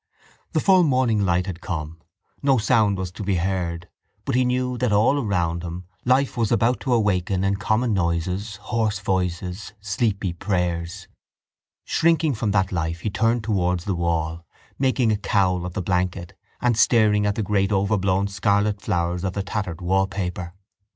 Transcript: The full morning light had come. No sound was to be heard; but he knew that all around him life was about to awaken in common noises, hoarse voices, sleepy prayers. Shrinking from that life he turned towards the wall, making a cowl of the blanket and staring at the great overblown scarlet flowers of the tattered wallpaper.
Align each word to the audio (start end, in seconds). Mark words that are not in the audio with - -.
The 0.53 0.59
full 0.59 0.81
morning 0.81 1.19
light 1.23 1.45
had 1.45 1.61
come. 1.61 2.01
No 2.41 2.57
sound 2.57 2.97
was 2.97 3.11
to 3.11 3.23
be 3.23 3.35
heard; 3.35 3.87
but 4.25 4.33
he 4.33 4.43
knew 4.43 4.75
that 4.79 4.91
all 4.91 5.19
around 5.23 5.61
him 5.63 5.85
life 6.05 6.35
was 6.35 6.51
about 6.51 6.79
to 6.79 6.93
awaken 6.93 7.43
in 7.43 7.57
common 7.57 7.93
noises, 7.93 8.55
hoarse 8.55 8.97
voices, 8.99 9.73
sleepy 9.79 10.33
prayers. 10.33 11.07
Shrinking 11.85 12.33
from 12.33 12.49
that 12.49 12.71
life 12.71 13.01
he 13.01 13.11
turned 13.11 13.43
towards 13.43 13.85
the 13.85 13.93
wall, 13.93 14.43
making 14.79 15.11
a 15.11 15.17
cowl 15.17 15.67
of 15.67 15.73
the 15.73 15.83
blanket 15.83 16.35
and 16.59 16.75
staring 16.75 17.27
at 17.27 17.35
the 17.35 17.43
great 17.43 17.71
overblown 17.71 18.27
scarlet 18.27 18.81
flowers 18.81 19.23
of 19.23 19.33
the 19.33 19.43
tattered 19.43 19.81
wallpaper. 19.81 20.55